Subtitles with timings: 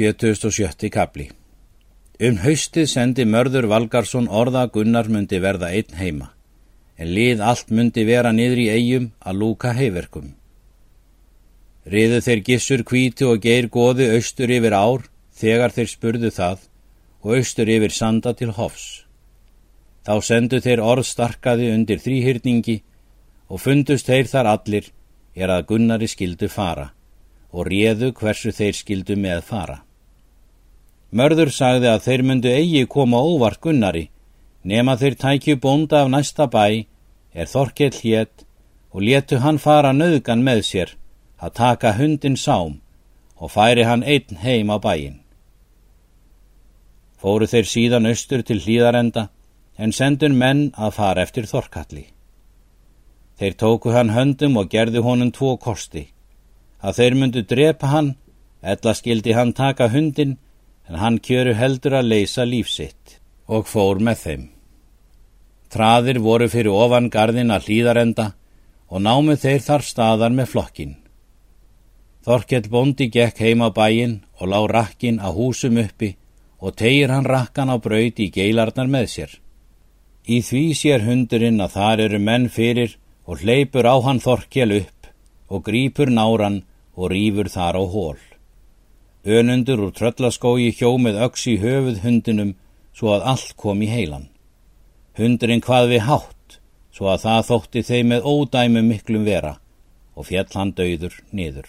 [0.00, 0.88] 77.
[0.88, 1.26] kapli
[2.24, 6.28] Um haustið sendi mörður Valgarsson orða Gunnar myndi verða einn heima,
[6.96, 10.30] en lið allt myndi vera niður í eigum að lúka heiverkum.
[11.92, 15.04] Riðu þeir gissur kvíti og geir goði austur yfir ár
[15.42, 16.64] þegar þeir spurðu það
[17.20, 18.86] og austur yfir sanda til hofs.
[20.08, 22.78] Þá sendu þeir orð starkaði undir þrýhyrningi
[23.52, 24.88] og fundust þeir þar allir
[25.36, 26.88] er að Gunnari skildu fara
[27.52, 29.80] og réðu hversu þeir skildu með fara.
[31.10, 34.10] Mörður sagði að þeir myndu eigi koma óvart Gunnari,
[34.62, 36.86] nema þeir tækju bónda af næsta bæ,
[37.34, 38.44] er Þorkell hétt
[38.92, 40.94] og letu hann fara nöðgan með sér
[41.40, 42.78] að taka hundin sám
[43.40, 45.20] og færi hann einn heim á bæin.
[47.20, 49.28] Fóru þeir síðan austur til hlýðarenda
[49.78, 52.06] en sendun menn að fara eftir Þorkalli.
[53.40, 56.06] Þeir tóku hann höndum og gerðu honum tvo kosti
[56.80, 58.14] að þeir myndu drepa hann,
[58.62, 60.38] ella skildi hann taka hundin,
[60.88, 64.44] en hann kjöru heldur að leysa lífsitt og fór með þeim.
[65.70, 68.32] Traðir voru fyrir ofan gardin að hlýðarenda
[68.90, 70.96] og námu þeir þar staðar með flokkin.
[72.26, 76.16] Þorkell bondi gekk heim á bæin og lá rakkin að húsum uppi
[76.60, 79.30] og tegir hann rakkan á braut í geilarnar með sér.
[80.28, 85.08] Í því sér hundurinn að þar eru menn fyrir og hleypur á hann Þorkell upp
[85.48, 86.62] og grýpur náran
[86.94, 88.18] og rýfur þar á hól.
[89.24, 92.54] Önundur úr tröllaskói hjó með öks í höfuð hundinum
[92.96, 94.30] svo að allt kom í heilan.
[95.18, 96.56] Hundurinn hvað við hátt
[96.96, 99.58] svo að það þótti þeim með ódæmu miklum vera
[100.16, 101.68] og fjall hann döður niður.